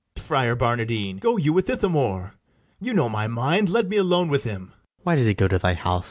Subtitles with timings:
[0.17, 2.33] Friar Barnardine, go you with Ithamore:
[2.79, 4.69] You know my mind; let me alone with him.
[4.69, 5.03] FRIAR JACOMO.
[5.03, 5.99] Why does he go to thy house?